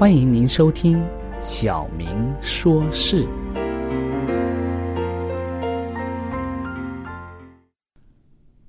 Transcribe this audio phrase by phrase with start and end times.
[0.00, 0.96] 欢迎您收听
[1.42, 2.08] 《小明
[2.40, 3.22] 说事》。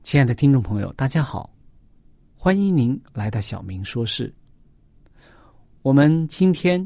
[0.03, 1.50] 亲爱的听众朋友，大家好，
[2.36, 4.28] 欢迎您来到《小明说事》。
[5.84, 6.86] 我们今天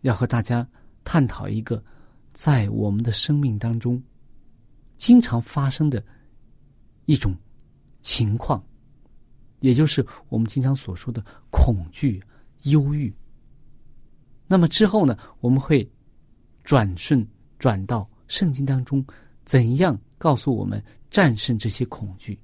[0.00, 0.66] 要和大家
[1.04, 1.84] 探讨一个
[2.32, 4.02] 在我们的生命当中
[4.96, 6.02] 经常发生的
[7.04, 7.36] 一种
[8.00, 8.64] 情况，
[9.60, 12.24] 也就是我们经常所说的恐惧、
[12.62, 13.14] 忧郁。
[14.48, 15.18] 那么之后呢？
[15.40, 15.88] 我们会
[16.62, 17.26] 转瞬
[17.58, 19.04] 转到圣经当中，
[19.44, 20.80] 怎样告诉我们
[21.10, 22.38] 战胜这些恐惧？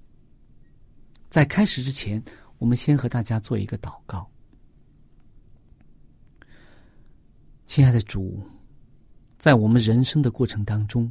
[1.31, 2.21] 在开始之前，
[2.59, 4.29] 我们先和大家做一个祷告。
[7.65, 8.43] 亲爱的主，
[9.39, 11.11] 在我们人生的过程当中，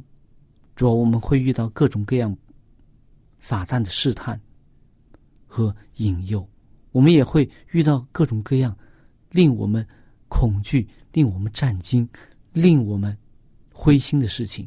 [0.76, 2.36] 主要我们会遇到各种各样
[3.40, 4.38] 撒旦的试探
[5.46, 6.46] 和引诱，
[6.90, 8.76] 我们也会遇到各种各样
[9.30, 9.86] 令我们。
[10.32, 12.08] 恐惧令我们战惊，
[12.54, 13.14] 令我们
[13.70, 14.66] 灰心的事情。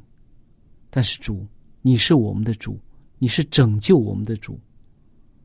[0.91, 1.43] 但是主，
[1.81, 2.79] 你是我们的主，
[3.17, 4.59] 你是拯救我们的主。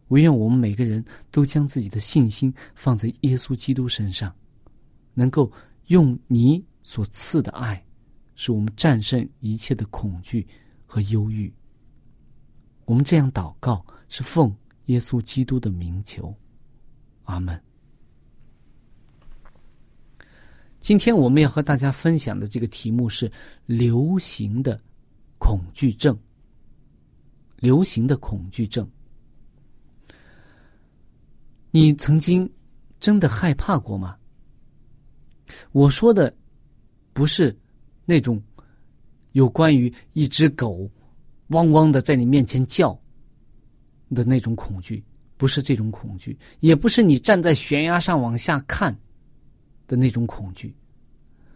[0.08, 4.30] 唯愿我们每个人都将自己的信心放在耶稣基督身上，
[5.14, 5.50] 能够
[5.86, 7.82] 用你所赐的爱，
[8.34, 10.46] 使我们战胜一切的恐惧
[10.84, 11.50] 和忧郁。
[12.84, 14.54] 我们这样祷告，是奉
[14.86, 16.34] 耶稣基督的名求。
[17.24, 17.58] 阿门。
[20.90, 23.30] 今天我们要和大家分享的这个题目是
[23.64, 24.76] 流行的
[25.38, 26.18] 恐惧症。
[27.58, 28.90] 流行的恐惧症，
[31.70, 32.52] 你曾经
[32.98, 34.16] 真的害怕过吗？
[35.70, 36.34] 我说的
[37.12, 37.56] 不是
[38.04, 38.42] 那种
[39.30, 40.90] 有关于一只狗
[41.50, 43.00] 汪汪的在你面前叫
[44.12, 45.04] 的那种恐惧，
[45.36, 48.92] 不是这种恐惧，也不是你站在悬崖上往下看。
[49.90, 50.72] 的那种恐惧，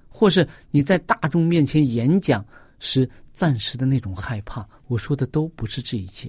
[0.09, 2.45] 或是你在大众面前演讲
[2.81, 6.29] 时暂时的那种害怕，我说的都不是这一切。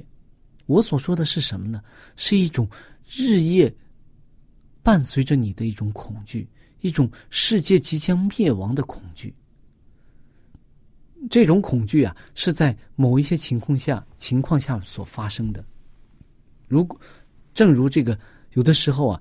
[0.67, 1.81] 我所说的是什么呢？
[2.15, 2.69] 是一种
[3.09, 3.75] 日夜
[4.83, 6.47] 伴随着你的一种恐惧，
[6.81, 9.33] 一种世界即将灭亡的恐惧。
[11.27, 15.65] 这种恐惧啊，是在某一些情况下情况下所发生的。
[16.67, 16.99] 如果
[17.51, 18.15] 正如这个，
[18.53, 19.19] 有的时候啊，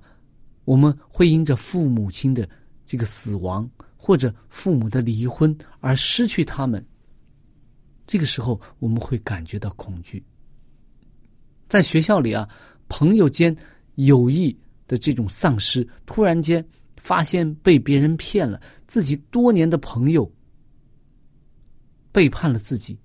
[0.65, 2.47] 我们会因着父母亲的。
[2.85, 6.85] 这个死亡或者父母的离婚而失去他们，
[8.05, 10.23] 这个时候我们会感觉到恐惧。
[11.67, 12.47] 在学校里啊，
[12.87, 13.55] 朋友间
[13.95, 14.55] 友谊
[14.87, 16.63] 的这种丧失，突然间
[16.97, 20.31] 发现被别人骗了，自己多年的朋友
[22.11, 22.97] 背叛了自己，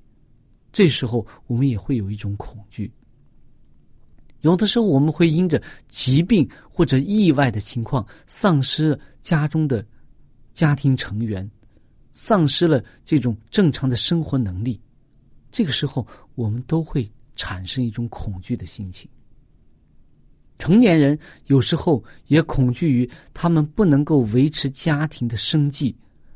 [0.72, 2.92] 这时候我们也会有一种恐惧。
[4.40, 9.84] 有的时候我们会因着疾病或者意外的情况，丧失了家中的
[10.54, 11.48] 家庭成员，
[12.12, 14.80] 丧失了这种正常的生活能力。
[15.52, 19.10] 这个时候，我们都会产生一种恐惧的心情。
[20.58, 25.94] 成年人有时候也恐惧于他们不能够维持家庭的生计。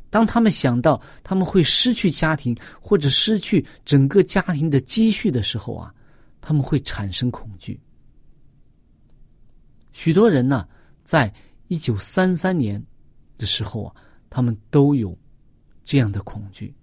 [0.09, 5.93] 当他们想到他们会失去家庭或者失去整个家庭的积蓄的时候啊，
[6.41, 7.79] 他们会产生恐惧。
[9.95, 10.69] 许多人呢，
[11.05, 11.33] 在
[11.69, 12.85] 一九三三年
[13.39, 13.95] 的时候啊，
[14.29, 15.17] 他们都有
[15.85, 16.75] 这样的恐惧。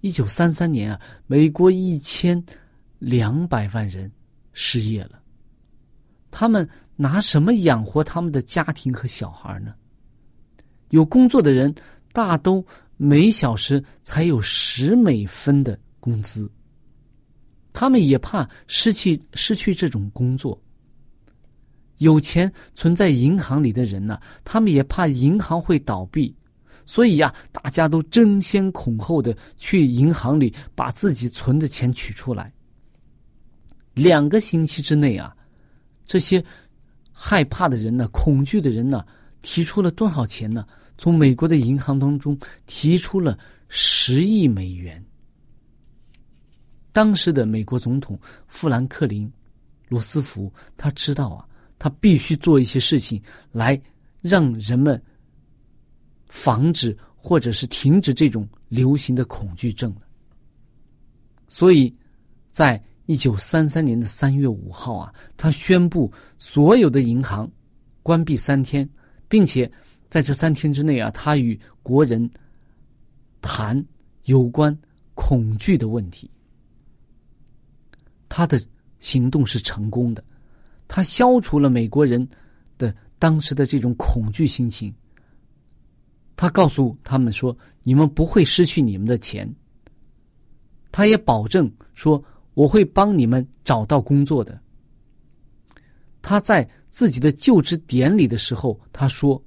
[0.00, 2.44] 一九三三年啊，美国一千
[2.98, 4.10] 两百万人
[4.52, 5.22] 失业了。
[6.30, 9.72] 他们拿什么养活他们的家庭和小孩呢？
[10.90, 11.72] 有工作的人
[12.12, 12.64] 大都
[12.96, 16.50] 每小时才有十美分的工资。
[17.72, 20.60] 他们也怕失去失去这种工作。
[21.98, 26.34] 有钱存在银行里的人呢，他们也怕银行会倒闭。
[26.84, 32.52] 所以呀，大家都争先恐后的去银行里把自己存的钱取出来。
[33.92, 35.34] 两个星期之内啊，
[36.04, 36.44] 这些
[37.10, 39.04] 害怕的人呢、恐惧的人呢，
[39.42, 40.64] 提出了多少钱呢？
[40.98, 43.36] 从美国的银行当中提出了
[43.68, 45.04] 十亿美元。
[46.92, 49.28] 当时的美国总统富兰克林·
[49.88, 51.44] 罗斯福他知道啊，
[51.78, 53.80] 他必须做一些事情来
[54.20, 55.02] 让人们。
[56.28, 59.94] 防止或者是停止这种流行的恐惧症。
[61.48, 61.94] 所以，
[62.50, 67.50] 在一九三三年的三月五号啊，他宣布所有的银行
[68.02, 68.86] 关闭三天，
[69.28, 69.70] 并且
[70.10, 72.28] 在这三天之内啊，他与国人
[73.40, 73.82] 谈
[74.24, 74.76] 有关
[75.14, 76.28] 恐惧的问题。
[78.28, 78.60] 他的
[78.98, 80.22] 行动是成功的，
[80.88, 82.26] 他消除了美国人
[82.78, 84.94] 的当时的这种恐惧心情。
[86.36, 89.50] 他告诉他们说：“你们不会失去你们的钱。”
[90.92, 92.22] 他也保证说
[92.54, 94.60] ：“我会帮你们找到工作的。”
[96.20, 99.42] 他在自己的就职典礼的时候，他说：“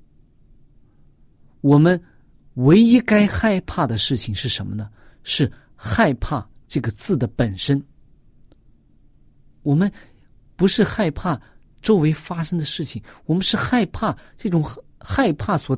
[1.62, 2.01] 我们
[2.56, 4.89] 唯一该害怕的事情是什么呢？
[5.24, 7.83] 是害怕这个字的本身。
[9.62, 9.92] 我们
[10.59, 11.41] 不是害怕
[11.81, 14.63] 周围发生的事情，我们是害怕这种
[15.00, 15.75] 害怕所。”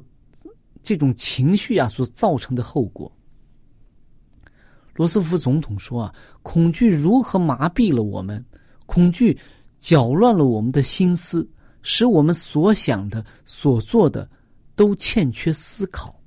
[0.83, 3.15] 这种情绪啊所造成的后果，
[4.95, 8.43] 罗斯福总统说啊，恐惧如何麻痹了我们？
[8.87, 9.37] 恐惧
[9.77, 11.47] 搅乱了我们的心思，
[11.83, 14.27] 使我们所想的、所做的
[14.75, 16.19] 都欠缺思考。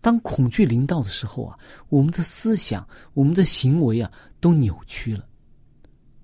[0.00, 1.58] 当恐惧临到的时候啊，
[1.90, 5.26] 我们的思想、我们的行为啊都扭曲了。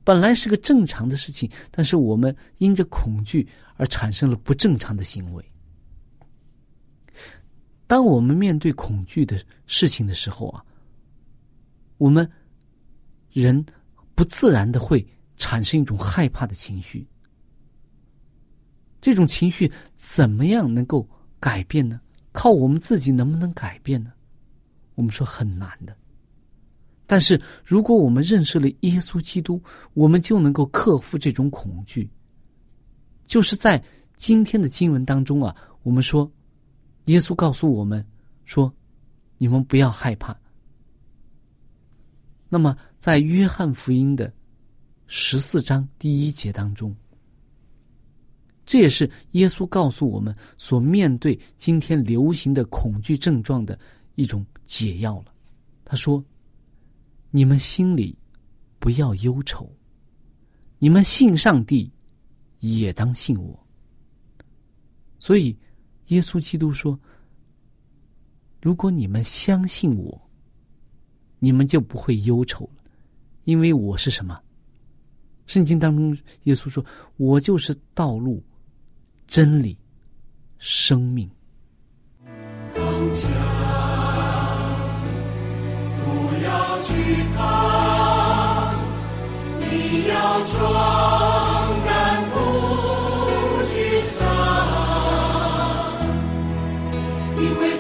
[0.06, 3.44] 本来是个正常的事情，但是我们因着恐惧
[3.74, 5.44] 而产生了不正常的行为。
[7.88, 9.36] 当我们面对恐惧的
[9.66, 10.64] 事情的时候啊，
[11.98, 12.30] 我们
[13.32, 13.66] 人
[14.14, 15.04] 不自然的会
[15.36, 17.04] 产生一种害怕的情绪。
[19.00, 21.04] 这种情绪怎么样能够
[21.40, 22.00] 改变呢？
[22.30, 24.12] 靠我们自己能不能改变呢？
[24.94, 25.96] 我们说很难的。
[27.06, 29.62] 但是如果我们认识了耶稣基督，
[29.94, 32.10] 我们就能够克服这种恐惧。
[33.26, 33.82] 就是在
[34.16, 36.30] 今天的经文当中啊，我们说。
[37.06, 38.04] 耶稣告诉我们
[38.44, 38.74] 说
[39.38, 40.36] ：“你们不要害怕。”
[42.50, 44.32] 那么，在约翰福音的
[45.06, 46.92] 十四章第一节当中，
[48.64, 53.78] 这也是耶稣告诉我们所面对今天流行的恐惧症状的
[54.16, 55.26] 一种解药了。
[55.84, 56.20] 他说
[57.36, 58.16] ：“你们心里
[58.78, 59.70] 不要忧愁，
[60.78, 61.92] 你们信上帝，
[62.60, 63.66] 也当信我。”
[65.20, 65.54] 所以。
[66.10, 66.96] 耶稣基督说
[68.62, 70.30] ：“如果你们相信我，
[71.40, 72.84] 你们就不会忧愁了，
[73.42, 74.40] 因为我是什么？
[75.46, 76.86] 圣经当中，耶稣说
[77.18, 78.40] ：‘我就是道路、
[79.26, 79.76] 真理、
[80.58, 81.28] 生命。’
[86.86, 86.88] 沮
[87.34, 88.74] 丧，
[89.58, 90.14] 你要
[90.46, 90.54] 壮
[91.84, 91.88] 胆
[92.32, 92.34] 不
[93.66, 94.24] 沮丧，
[97.36, 97.76] 因为。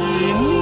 [0.00, 0.59] 是你。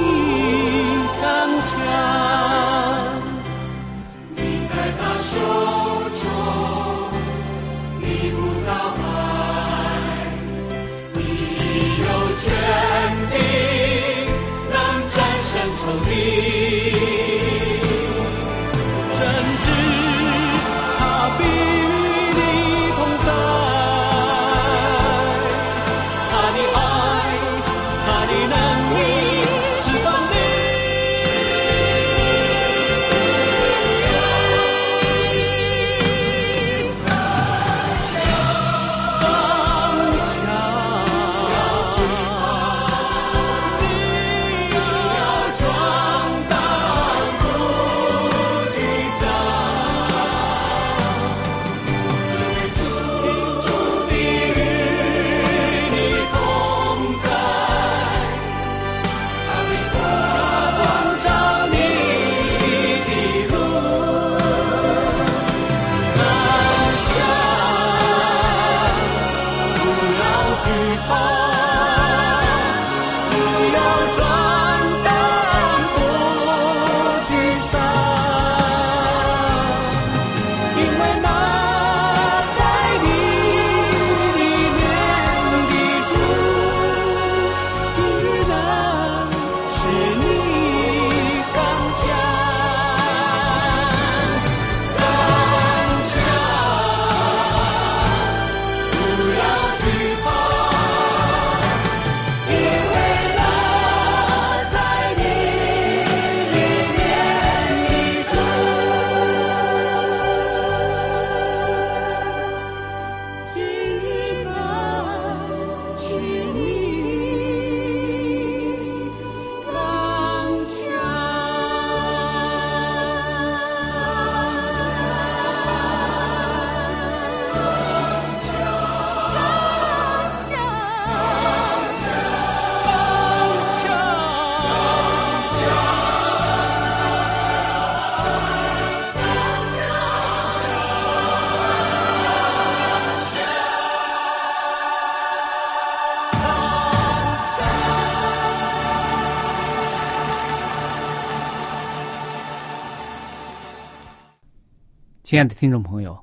[155.29, 156.19] 亲爱的听众朋友，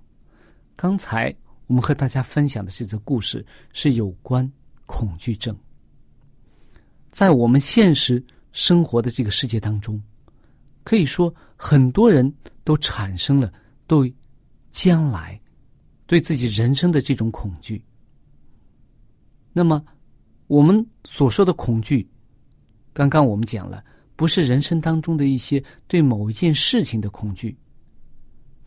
[0.74, 1.32] 刚才
[1.68, 4.50] 我们和大家分享的这则故事是有关
[4.84, 5.56] 恐惧症。
[7.12, 8.20] 在我们现实
[8.50, 10.02] 生活的这个世界当中，
[10.82, 12.34] 可以说很多人
[12.64, 13.52] 都产生了
[13.86, 14.12] 对
[14.72, 15.40] 将来、
[16.08, 17.80] 对自己人生的这种恐惧。
[19.52, 19.80] 那么，
[20.48, 22.04] 我们所说的恐惧，
[22.92, 23.84] 刚刚我们讲了，
[24.16, 27.56] 不是人生当中的一些对某一件事情的恐惧。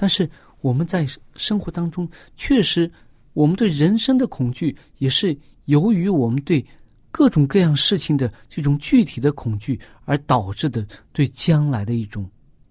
[0.01, 0.29] 但是
[0.61, 2.89] 我们在生活当中，确实，
[3.33, 6.65] 我们对人生的恐惧，也是由于我们对
[7.11, 12.25] 各种各样事情的这种具体的恐惧而导致的对将来的一种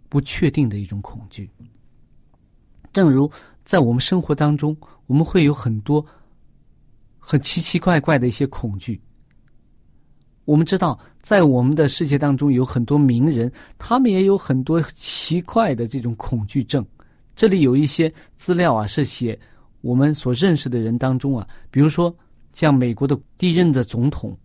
[0.09, 1.51] 不确定的一种恐惧。
[2.95, 3.31] 正如
[3.63, 4.75] 在我们生活当中，
[5.07, 6.03] 我们会有很多
[7.19, 8.99] 很奇奇怪怪的一些恐惧。
[10.47, 16.83] 我们知道，在我们的世界当中，有很多名人，他们也有很多奇怪的这种恐惧症。
[17.39, 19.39] 这里有一些资料啊，是写
[19.81, 22.13] 我们所认识的人当中啊，比如说
[22.53, 24.37] 像美国的第一任的总统，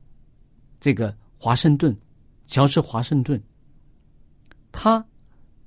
[0.79, 1.97] 这个华盛顿，
[2.45, 3.41] 乔治华盛顿，
[4.71, 5.03] 他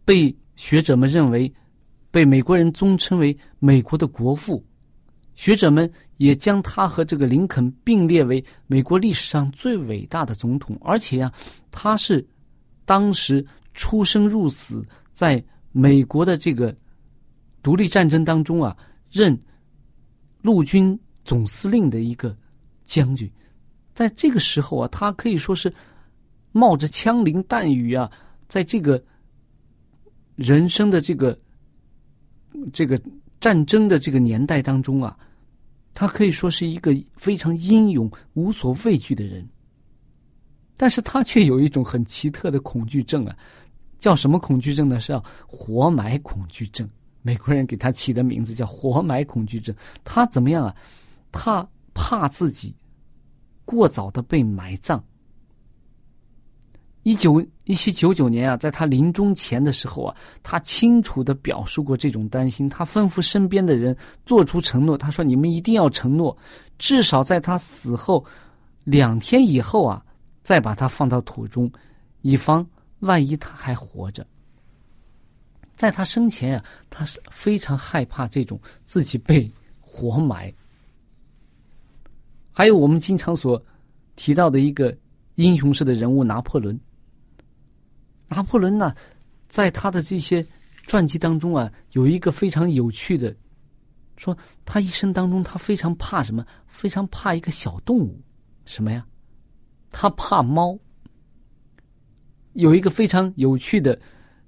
[0.04, 1.52] 被学者们认为，
[2.12, 4.64] 被美国人尊称为美国的国父，
[5.34, 11.32] 学者们也将他和这个林肯并列为美国历史上最伟大的总统，而且呀、
[11.72, 12.24] 他是
[12.84, 16.72] 当时出生入死在美国的这个
[17.66, 18.76] 独立战争当中啊，
[19.10, 19.36] 任
[20.40, 22.32] 陆军总司令的一个
[22.84, 23.28] 将军，
[23.92, 25.74] 在这个时候啊，他可以说是
[26.52, 28.08] 冒着枪林弹雨啊，
[28.46, 29.02] 在这个
[30.36, 31.36] 人生的这个
[32.72, 33.02] 这个
[33.40, 35.18] 战争的这个年代当中啊，
[35.92, 39.44] 他可以说是一个非常英勇、无所畏惧的人。
[40.76, 43.36] 但是他却有一种很奇特的恐惧症啊，
[43.98, 45.00] 叫什么恐惧症呢？
[45.00, 46.88] 是叫活埋恐惧症。
[47.26, 49.74] 美国人给他起的名字叫活埋恐惧症。
[50.04, 50.72] 他怎么样啊？
[51.32, 52.72] 他怕自己
[53.64, 55.02] 过早的被埋葬。
[57.02, 62.68] 一九一七九九年啊，在他临终前的时候啊，他清楚的表述过这种担心。
[62.68, 66.36] 他吩咐身边的人做出承诺，他说：“你们一定要承诺，
[66.78, 68.24] 至少在他死后
[68.84, 70.00] 两天以后啊，
[70.44, 71.68] 再把他放到土中，
[72.22, 72.64] 以防
[73.00, 74.24] 万一他还活着。”
[75.76, 80.52] 在他生前啊，他是非常害怕这种自己被活埋。
[82.50, 83.62] 还有我们经常所
[84.16, 84.96] 提到的一个
[85.34, 86.78] 英雄式的人物拿破仑。
[88.28, 88.94] 拿破仑呢，
[89.48, 90.44] 在他的这些
[90.86, 93.36] 传记当中啊，有一个非常有趣的，
[94.16, 96.44] 说他一生当中他非常怕什么？
[96.66, 98.18] 非常怕一个小动物，
[98.64, 99.06] 什么呀？
[99.90, 100.78] 他怕猫。
[102.54, 104.00] 有一个非常有趣的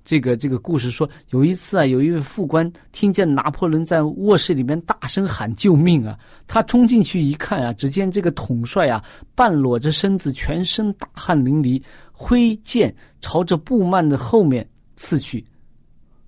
[0.09, 11.83] 这个这个故事说，有一次啊，有一位副官听见拿破仑在卧室里面大声喊救命啊，他冲进去一看啊，只见这个统帅啊，半裸着身子，全身大汗淋漓。
[12.11, 14.67] 挥剑朝着布幔的后面
[14.97, 15.45] 刺去，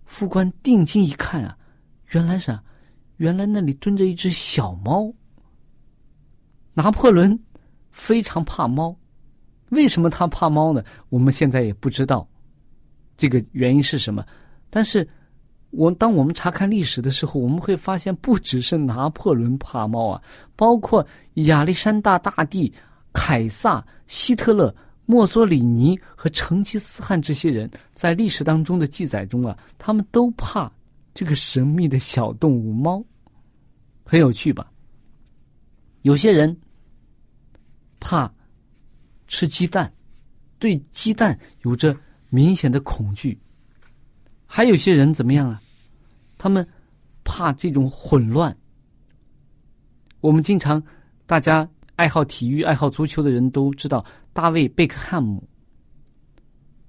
[0.05, 1.57] 副官定睛一看啊，
[2.11, 2.55] 原来是，
[3.17, 5.11] 原来那里蹲着一只小猫。
[6.75, 7.41] 拿破仑
[7.93, 8.95] 非常怕猫，
[9.71, 10.85] 为什么他怕猫呢？
[11.09, 12.29] 我们现在也不知道，
[13.21, 14.25] 这个原因是什么。
[14.71, 15.07] 但是，
[15.73, 20.23] 我当我们查看历史的时候，我们会发现，不只是拿破仑怕猫啊，
[20.57, 22.73] 包括亚历山大大帝、
[23.13, 24.75] 凯撒、希特勒。
[25.07, 30.71] 墨索里尼和成吉思汗这些人在历史当中的记载中啊，他们都怕
[31.13, 33.05] 这个神秘的小动物猫，
[34.05, 34.71] 很有趣吧？
[36.03, 36.57] 有些人
[37.99, 38.33] 怕
[39.27, 39.93] 吃鸡蛋，
[40.61, 41.93] 对鸡蛋有着
[42.31, 43.37] 明显的恐惧；
[44.47, 45.61] 还有些人怎么样啊？
[46.39, 46.67] 他们
[47.23, 48.57] 怕这种混乱。
[50.21, 50.83] 我们经常
[51.27, 54.05] 大家爱好体育、爱好足球的人都知道。
[54.33, 55.47] 大卫·贝克汉姆，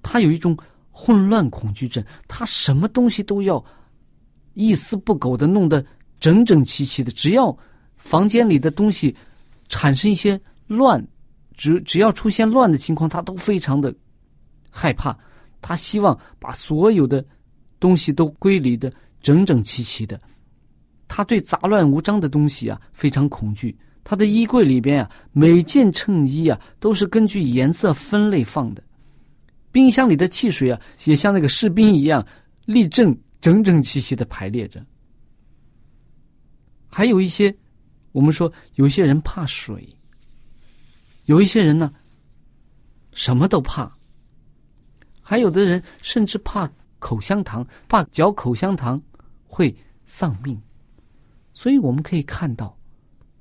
[0.04, 0.56] 他有一种
[0.92, 3.64] 混乱恐惧症，他什么东西都要
[4.54, 5.84] 一丝不苟的弄得
[6.20, 7.12] 整整齐齐的。
[7.12, 7.58] 只要
[7.98, 9.16] 房间里的东西
[9.70, 11.06] 产生一些乱，
[11.58, 13.94] 只只要出现乱的情况，他都非常的
[14.70, 15.18] 害怕。
[15.62, 17.24] 他希望把所有的
[17.80, 20.20] 东西都归理的整整齐齐的。
[21.08, 23.78] 他对杂乱无章的东西啊非常恐惧。
[24.04, 28.84] 他的衣柜里边啊，每件衬衣啊都是根据颜色分类放的。
[29.72, 32.26] 冰箱里的汽水啊，也像那个士兵一样
[32.66, 34.84] 立正、整整齐齐的排列着。
[36.90, 37.56] 还有一些，
[38.12, 39.88] 我们说有些人怕水，
[41.26, 41.94] 有一些人呢，
[43.14, 43.90] 什么都怕。
[45.32, 49.02] 还有的人甚至怕口香糖，怕嚼口香糖
[49.46, 49.74] 会
[50.06, 50.62] 丧命。
[51.54, 52.78] 所以我们可以看到。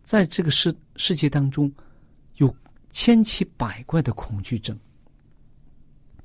[0.05, 1.68] 在这个世世界当中，
[2.37, 2.57] 有
[2.90, 4.79] 千奇百怪的恐惧症，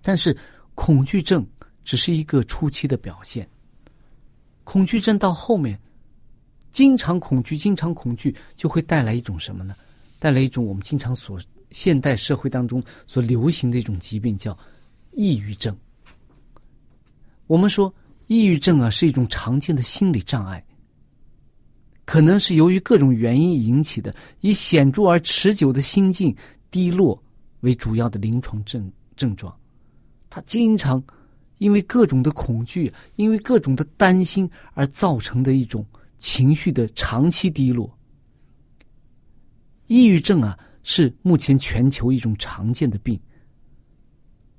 [0.03, 0.37] 但是
[0.75, 1.43] 恐惧症
[1.83, 3.49] 只是一个初期的表现。
[4.65, 5.79] 恐惧症到后面，
[6.71, 9.75] 经常恐惧，经常恐惧，就会带来一种什么呢？
[10.19, 11.39] 带来一种我们经常所
[11.71, 14.55] 现代社会当中所流行的一种疾病，叫
[15.15, 15.75] 抑郁症。
[17.47, 17.93] 我们说，
[18.27, 20.63] 抑郁症啊是一种常见的心理障碍。
[22.05, 26.35] 可能是由于各种原因引起的，以显著而持久的心境
[26.69, 27.19] 低落
[27.61, 29.51] 为主要的临床症症状。
[30.29, 31.03] 他经常
[31.57, 35.83] 因为各种的恐惧，因为各种的担心而造成的一种
[36.19, 37.91] 情绪的长期低落。
[39.87, 43.19] 抑郁症啊，是目前全球一种常见的病。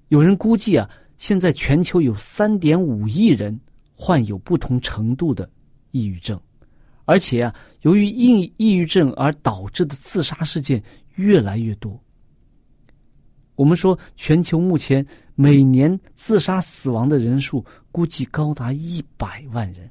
[0.09, 3.59] 有人估计啊，现在全球有三点五亿人
[3.95, 5.51] 患有不同程度的
[5.91, 6.41] 抑郁症。
[7.05, 10.83] 而且啊，由于抑抑郁症而导致的自杀事件
[11.15, 12.01] 越来越多。
[13.55, 19.89] 我们说，全球目前每年自杀死亡的人数估计高达一百万人。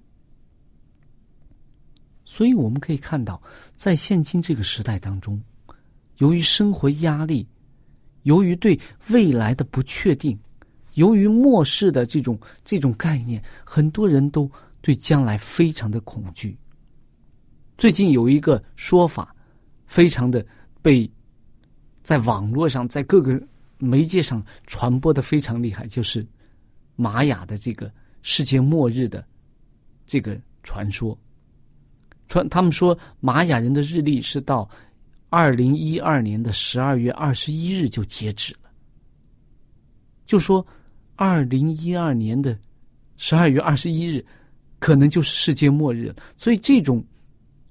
[2.25, 3.41] 所以我们可以看到，
[3.75, 5.41] 在现今这个时代当中，
[6.17, 7.47] 由于生活压力，
[8.25, 10.37] 由于对未来的不确定，
[10.95, 14.49] 由于末世的这种这种概念，很多人都
[14.81, 16.57] 对将来非常的恐惧。
[17.77, 19.35] 最近有一个说法，
[19.85, 20.43] 非常的
[20.81, 21.09] 被
[22.03, 23.41] 在网络上、在各个
[23.77, 26.25] 媒介上传播的非常厉害，就是
[26.95, 27.91] 玛雅的这个
[28.23, 29.23] 世界末日的
[30.07, 31.17] 这个传说。
[32.27, 34.67] 传他们说玛雅人的日历是到
[35.29, 38.69] 二零一二年的十二月二十一日就截止了，
[40.25, 40.65] 就说
[41.15, 42.57] 二零一二年的
[43.17, 44.25] 十二月二十一日
[44.79, 46.15] 可能就是世界末日了。
[46.37, 47.03] 所以这种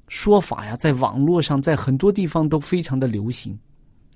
[0.08, 3.58] 说法呀，在网络上，在很多地方都非常的流行，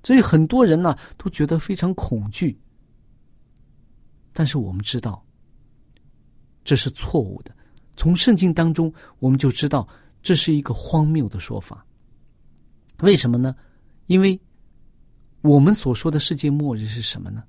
[0.03, 2.59] 所以很多人呢都觉得非常恐惧。
[4.33, 5.25] 但是我们知道，
[6.65, 7.55] 这是错误的。
[7.97, 9.89] 从圣经当中，我们就知道
[10.23, 11.85] 这是一个荒谬的说法。
[13.03, 13.55] 为什么呢？
[14.07, 14.39] 因为
[15.43, 17.45] 我们所说的世界末日是什么呢？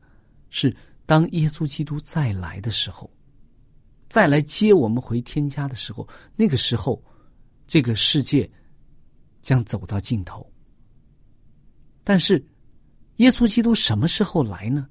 [0.50, 3.10] 是当耶稣基督再来的时候，
[4.08, 7.04] 再来接我们回天家的时候，那个时候，
[7.68, 8.50] 这个世界
[9.42, 10.48] 将走到尽头。
[12.04, 12.44] 但是，
[13.18, 14.88] 耶稣基督什么时候来呢？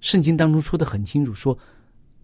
[0.00, 1.58] 圣经当中说的很清楚，说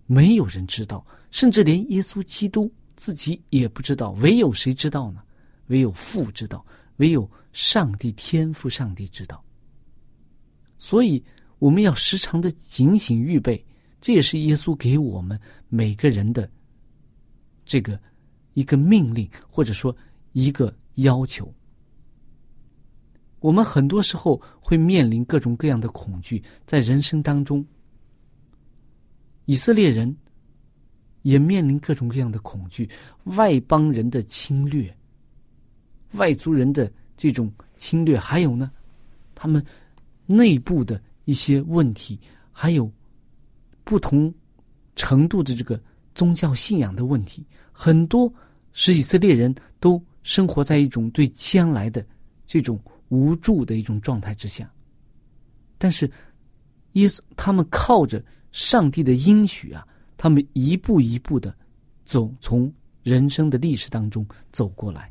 [0.06, 4.12] 没有人知道，甚至连耶稣基督自己也不知道。
[4.20, 5.22] 唯有谁知道呢？
[5.66, 6.64] 唯有父知道，
[6.96, 9.42] 唯有上帝天赋上帝知道。
[10.78, 11.22] 所以
[11.58, 13.64] 我们要时常的警醒预备，
[14.00, 16.50] 这也是耶稣给我们每个人的
[17.64, 17.98] 这个
[18.54, 19.96] 一个命令，或者说
[20.32, 21.52] 一个要求。
[23.40, 27.64] 我们很多时候会面临各种各样的恐惧，在人生当中，
[29.44, 30.16] 以色列人
[31.22, 32.88] 也面临各种各样的恐惧，
[33.24, 34.95] 外邦人的侵略，
[36.12, 38.70] 外族人的这种侵略，还有呢，
[39.34, 39.64] 他们
[40.26, 42.18] 内部的一些问题，
[42.52, 42.90] 还有
[43.84, 44.32] 不同
[44.94, 45.80] 程度的这个
[46.14, 48.32] 宗教信仰的问题，很多
[48.72, 52.04] 使以色列人都生活在一种对将来的
[52.46, 52.80] 这种。
[53.08, 54.68] 无助的一种状态之下，
[55.78, 56.10] 但是
[56.94, 61.56] 耶稣他们靠着上帝的应许啊，他们一步一步的
[62.04, 62.68] 走从
[63.04, 65.08] 人生的历史当中走过来。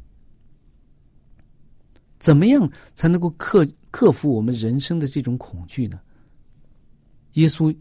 [2.25, 5.99] 怎么样才能够克克服我们人生的这种恐惧呢？
[7.33, 7.71] 耶稣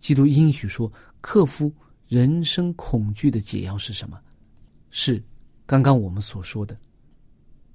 [0.00, 1.72] 基督应许说，克服
[2.08, 4.18] 人生恐惧的解药是什么？
[4.90, 5.22] 是
[5.64, 6.76] 刚刚我们所说的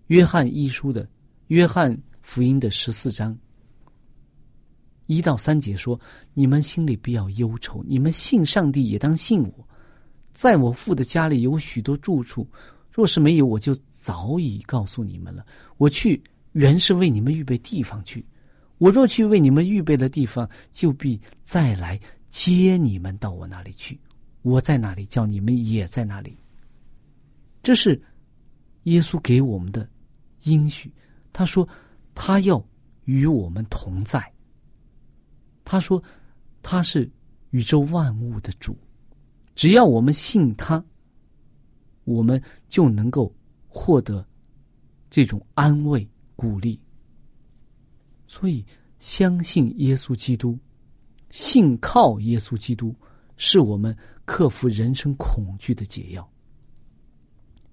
[0.08, 1.08] 约翰一书的。
[1.48, 3.34] 约翰福音的十四章
[5.06, 5.98] 一到三节说
[6.36, 9.68] ：“你们心里不要忧愁，你们信上帝也当信我。
[10.34, 12.46] 在我父的家里有许多住处，
[13.00, 15.46] 若是没有，我就早已告诉你们了。
[15.78, 18.26] 我去原是为你们预备地方去。
[18.78, 23.98] 我若去为你们预备的地方，就必再来接你们到我那里去。
[24.42, 26.36] 我在那里，叫你们也在那里。
[27.64, 28.02] 这是
[28.84, 29.90] 耶稣给我们的
[30.44, 30.94] 应许。”
[31.32, 31.66] 他说
[32.14, 32.62] ：“他要
[33.06, 34.22] 与我们同在。”
[35.64, 36.04] 他说
[36.62, 37.10] ：“他是
[37.52, 38.78] 宇宙万物的主，
[39.56, 40.84] 只要我们信他，
[42.10, 43.34] 我们就能够
[43.68, 44.26] 获得
[45.10, 46.80] 这种安慰、鼓励。
[48.26, 48.66] 所以，
[49.00, 50.58] 相信耶稣基督，
[51.30, 52.96] 信靠耶稣基督，
[53.38, 53.96] 是我们
[54.26, 56.28] 克服人生恐惧的解药。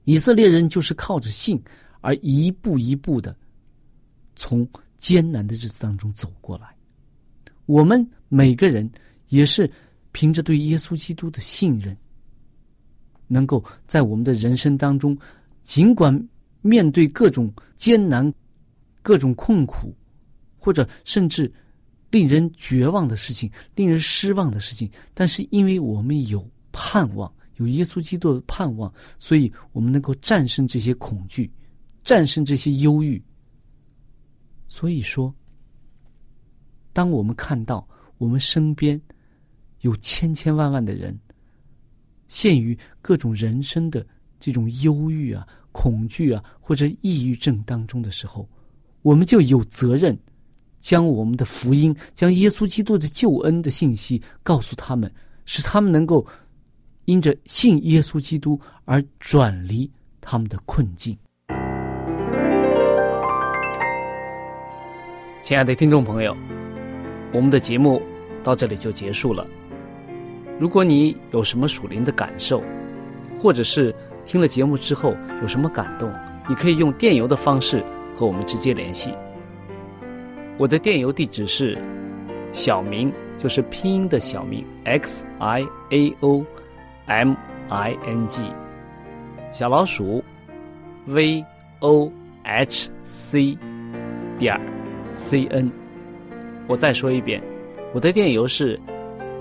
[0.04, 1.60] 以色列人就是靠着信
[2.00, 3.36] 而一步一步的。”
[4.38, 4.68] 从
[4.98, 6.76] 艰难的日子当中走过来，
[7.64, 8.90] 我们每个人
[9.28, 9.70] 也是
[10.12, 11.96] 凭着对耶稣基督的信任，
[13.26, 15.16] 能够在我们的人生当中，
[15.62, 16.28] 尽管
[16.62, 18.32] 面对各种艰难、
[19.02, 19.94] 各种困苦，
[20.58, 21.52] 或者甚至
[22.10, 31.50] 令人绝望的事情、令人失望的事情，但是因为我们有盼望，有耶稣基督的盼望，所以我们能够战胜这些恐惧，
[32.04, 33.22] 战胜这些忧郁。
[34.68, 35.32] 所以说，
[36.92, 37.86] 当我们看到
[38.18, 39.00] 我们身边
[39.80, 41.16] 有千千万万的人
[42.28, 44.04] 陷于各种人生的
[44.38, 48.48] 这种忧郁啊、恐惧啊或者抑郁症当中的时候，
[49.02, 50.16] 我们就有责任
[50.80, 55.12] 将我们的福音、将耶稣基督的救恩的信息告诉他们，
[55.44, 56.26] 使他们能够
[57.06, 61.16] 因着信耶稣基督而转离他们的困境。
[65.42, 66.36] 亲爱的听众朋友，
[67.32, 68.02] 我们的节目
[68.42, 69.46] 到这里就结束了。
[70.58, 72.62] 如果你有什么属灵的感受，
[73.38, 76.10] 或者是听了节目之后有什么感动，
[76.48, 79.12] 你可以用电邮的方式和我们直接联系。
[80.58, 81.76] 我的电邮地址是
[82.52, 86.42] 小明，就是拼音的小明 x i a o
[87.04, 87.34] m
[87.68, 88.42] i n g，
[89.52, 90.24] 小老鼠
[91.04, 91.44] v
[91.80, 92.10] o
[92.44, 93.58] h c
[94.38, 94.58] 点
[95.12, 95.70] c n，
[96.66, 97.42] 我再说一遍，
[97.92, 98.80] 我的电邮是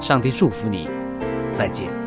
[0.00, 0.88] 上帝祝福你，
[1.52, 1.97] 再见。